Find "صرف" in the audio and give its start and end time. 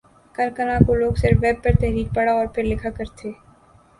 1.21-1.37